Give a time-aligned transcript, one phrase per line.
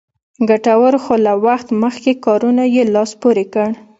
[0.49, 3.69] ګټورو خو له وخت مخکې کارونو یې لاس پورې کړ.